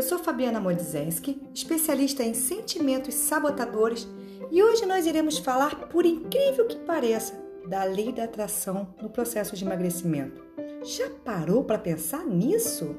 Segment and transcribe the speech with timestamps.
[0.00, 4.08] Eu sou Fabiana Modzenski, especialista em sentimentos sabotadores,
[4.50, 9.54] e hoje nós iremos falar, por incrível que pareça, da lei da atração no processo
[9.54, 10.42] de emagrecimento.
[10.82, 12.96] Já parou para pensar nisso?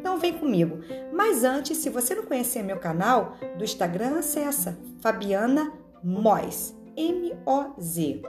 [0.00, 0.80] Então vem comigo.
[1.12, 5.72] Mas antes, se você não conhecer meu canal do Instagram, acessa Fabiana
[6.02, 8.22] Moz, M-O-Z.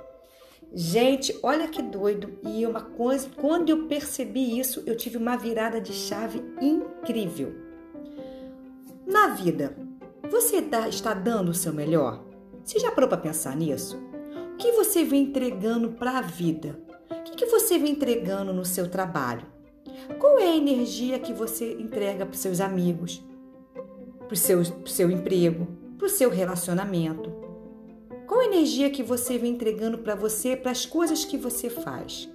[0.72, 2.38] Gente, olha que doido.
[2.44, 7.73] E uma coisa, quando eu percebi isso, eu tive uma virada de chave incrível.
[9.06, 9.76] Na vida,
[10.30, 12.24] você dá, está dando o seu melhor?
[12.64, 14.02] Você já parou para pensar nisso?
[14.54, 16.80] O que você vem entregando para a vida?
[17.12, 19.46] O que, que você vem entregando no seu trabalho?
[20.20, 23.24] Qual é a energia que você entrega para os seus amigos,
[24.20, 27.32] para o seu, seu emprego, para o seu relacionamento?
[28.26, 32.30] Qual a energia que você vem entregando para você, para as coisas que você faz?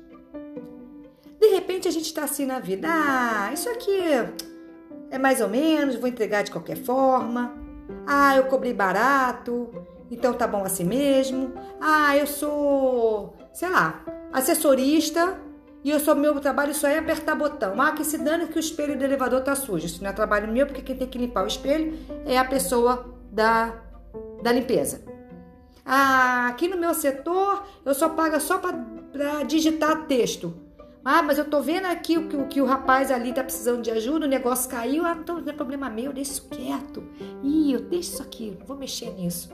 [1.40, 3.98] De repente a gente está assim na vida, ah, isso aqui
[5.10, 7.54] é mais ou menos, vou entregar de qualquer forma.
[8.06, 9.68] Ah, eu cobrei barato,
[10.10, 11.52] então tá bom assim mesmo.
[11.80, 15.38] Ah, eu sou, sei lá, assessorista
[15.84, 17.80] e eu sou meu trabalho só é apertar botão.
[17.80, 19.86] Ah, que se dane que o espelho do elevador tá sujo.
[19.86, 23.14] Isso não é trabalho meu, porque quem tem que limpar o espelho é a pessoa
[23.30, 23.74] da,
[24.42, 25.02] da limpeza.
[25.84, 30.67] Ah, aqui no meu setor eu só pago só para digitar texto.
[31.10, 33.80] Ah, mas eu tô vendo aqui o que, o que o rapaz ali tá precisando
[33.80, 35.06] de ajuda, o negócio caiu.
[35.06, 37.02] Ah, não é problema meu, deixa isso quieto.
[37.42, 39.48] Ih, eu deixo isso aqui, não vou mexer nisso.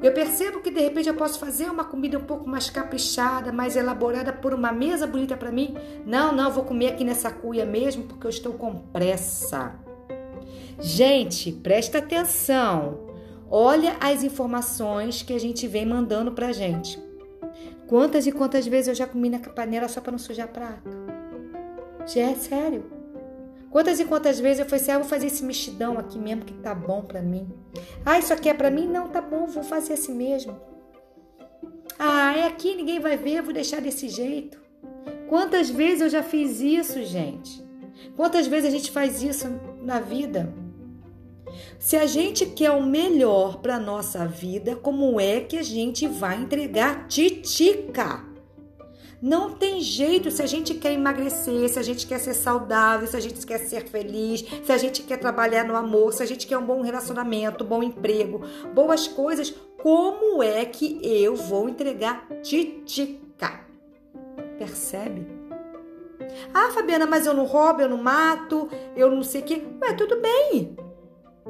[0.00, 3.74] Eu percebo que de repente eu posso fazer uma comida um pouco mais caprichada, mais
[3.74, 5.74] elaborada por uma mesa bonita para mim.
[6.06, 9.74] Não, não, vou comer aqui nessa cuia mesmo porque eu estou com pressa.
[10.78, 13.00] Gente, presta atenção.
[13.50, 17.04] Olha as informações que a gente vem mandando pra gente.
[17.88, 20.90] Quantas e quantas vezes eu já comi na panela só para não sujar prato?
[22.06, 22.84] Já é sério.
[23.70, 26.54] Quantas e quantas vezes eu falei assim, ah, vou fazer esse mexidão aqui mesmo que
[26.54, 27.48] tá bom para mim.
[28.04, 28.88] Ah, isso aqui é para mim?
[28.88, 30.58] Não, tá bom, vou fazer assim mesmo.
[31.98, 34.60] Ah, é aqui, ninguém vai ver, vou deixar desse jeito.
[35.28, 37.64] Quantas vezes eu já fiz isso, gente?
[38.16, 39.46] Quantas vezes a gente faz isso
[39.82, 40.52] na vida?
[41.78, 46.36] Se a gente quer o melhor para nossa vida, como é que a gente vai
[46.36, 48.24] entregar titica?
[49.20, 53.16] Não tem jeito se a gente quer emagrecer, se a gente quer ser saudável, se
[53.16, 56.46] a gente quer ser feliz, se a gente quer trabalhar no amor, se a gente
[56.46, 58.42] quer um bom relacionamento, bom emprego,
[58.74, 63.60] boas coisas, como é que eu vou entregar titica?
[64.58, 65.26] Percebe?
[66.52, 69.62] Ah, Fabiana, mas eu não roubo, eu não mato, eu não sei o quê.
[69.80, 70.85] Ué, tudo bem.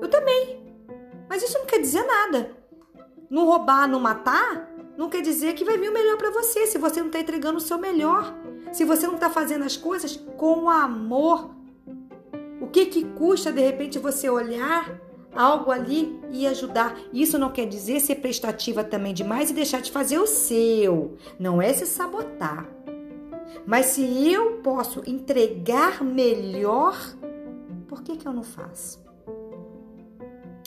[0.01, 0.65] Eu também.
[1.29, 2.57] Mas isso não quer dizer nada.
[3.29, 6.79] Não roubar, não matar, não quer dizer que vai vir o melhor para você, se
[6.79, 8.35] você não está entregando o seu melhor.
[8.73, 11.51] Se você não está fazendo as coisas com amor.
[12.61, 15.01] O que que custa de repente você olhar
[15.35, 16.99] algo ali e ajudar?
[17.13, 21.17] Isso não quer dizer ser prestativa também demais e deixar de fazer o seu.
[21.39, 22.67] Não é se sabotar.
[23.67, 26.97] Mas se eu posso entregar melhor,
[27.89, 29.06] por que que eu não faço?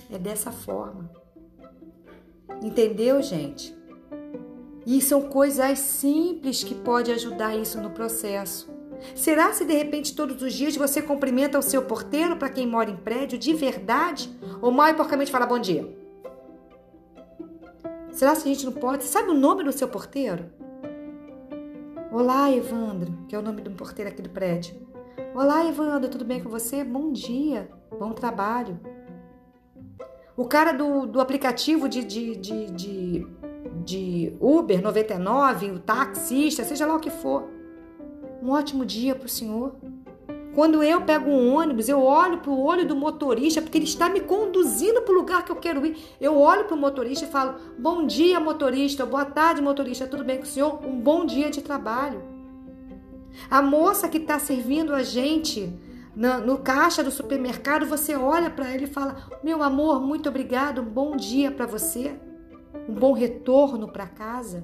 [0.10, 1.10] É dessa forma.
[2.62, 3.78] Entendeu, gente?
[4.86, 8.70] E são coisas simples que podem ajudar isso no processo.
[9.16, 12.90] Será se de repente todos os dias você cumprimenta o seu porteiro para quem mora
[12.90, 14.30] em prédio de verdade?
[14.62, 15.88] Ou mal e porcamente fala bom dia?
[18.12, 19.04] Será se a gente não pode?
[19.04, 20.50] Sabe o nome do seu porteiro?
[22.12, 24.76] Olá, Evandro, que é o nome do porteiro aqui do prédio.
[25.36, 26.84] Olá, Evandro, tudo bem com você?
[26.84, 28.80] Bom dia, bom trabalho.
[30.40, 33.28] O cara do, do aplicativo de, de, de, de,
[33.84, 37.50] de Uber 99, o taxista, seja lá o que for.
[38.42, 39.76] Um ótimo dia para o senhor.
[40.56, 44.08] Quando eu pego um ônibus, eu olho para o olho do motorista, porque ele está
[44.08, 45.98] me conduzindo para o lugar que eu quero ir.
[46.22, 49.06] Eu olho para o motorista e falo: Bom dia, motorista.
[49.06, 50.08] Boa tarde, motorista.
[50.08, 50.80] Tudo bem com o senhor?
[50.86, 52.24] Um bom dia de trabalho.
[53.52, 55.70] A moça que está servindo a gente
[56.16, 60.86] no, caixa do supermercado, você olha para ele e fala: Meu amor, muito obrigado, um
[60.86, 62.20] bom dia para você,
[62.88, 64.64] um bom retorno para casa.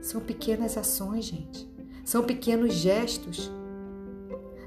[0.00, 1.68] São pequenas ações, gente.
[2.04, 3.52] São pequenos gestos.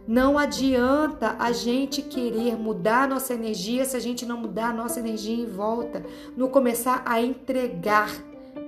[0.08, 5.00] Não adianta a gente querer mudar nossa energia se a gente não mudar a nossa
[5.00, 6.04] energia em volta,
[6.36, 8.10] não começar a entregar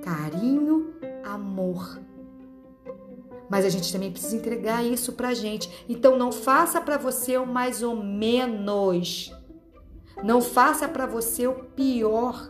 [0.02, 0.94] carinho,
[1.24, 2.03] amor
[3.54, 5.70] mas a gente também precisa entregar isso para a gente.
[5.88, 9.32] Então não faça para você o mais ou menos.
[10.24, 12.50] Não faça para você o pior.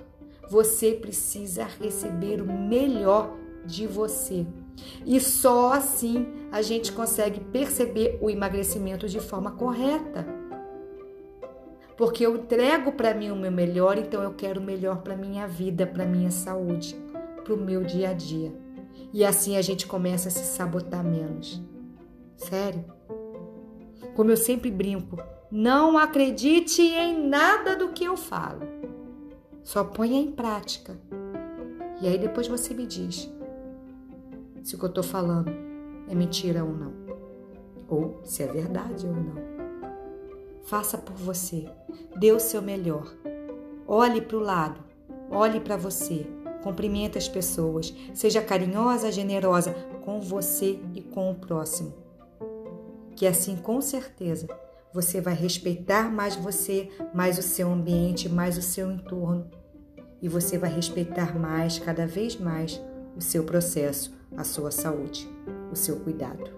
[0.50, 3.36] Você precisa receber o melhor
[3.66, 4.48] de você.
[5.06, 10.26] E só assim a gente consegue perceber o emagrecimento de forma correta.
[11.98, 15.46] Porque eu entrego para mim o meu melhor, então eu quero o melhor para minha
[15.50, 16.96] vida, para minha saúde,
[17.44, 18.63] para o meu dia a dia.
[19.14, 21.62] E assim a gente começa a se sabotar menos.
[22.36, 22.84] Sério?
[24.16, 25.18] Como eu sempre brinco,
[25.52, 28.62] não acredite em nada do que eu falo.
[29.64, 30.98] Só ponha em prática.
[32.02, 33.32] E aí depois você me diz
[34.64, 35.52] se o que eu estou falando
[36.10, 36.94] é mentira ou não.
[37.88, 39.36] Ou se é verdade ou não.
[40.64, 41.70] Faça por você.
[42.18, 43.14] Dê o seu melhor.
[43.88, 44.82] Olhe para o lado.
[45.30, 46.26] Olhe para você.
[46.64, 47.94] Cumprimente as pessoas.
[48.14, 51.94] Seja carinhosa, generosa com você e com o próximo.
[53.16, 54.48] Que assim, com certeza,
[54.94, 59.50] você vai respeitar mais você, mais o seu ambiente, mais o seu entorno.
[60.22, 62.82] E você vai respeitar mais, cada vez mais,
[63.16, 65.30] o seu processo, a sua saúde,
[65.72, 66.50] o seu cuidado.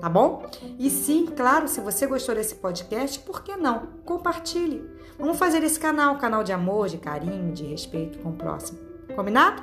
[0.00, 0.46] Tá bom?
[0.78, 3.88] E sim, claro, se você gostou desse podcast, por que não?
[4.04, 4.88] Compartilhe.
[5.18, 8.78] Vamos fazer esse canal um canal de amor, de carinho, de respeito com o próximo.
[9.16, 9.62] Combinado?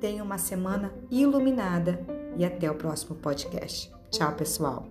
[0.00, 2.00] Tenha uma semana iluminada
[2.36, 3.92] e até o próximo podcast.
[4.08, 4.86] Tchau, pessoal.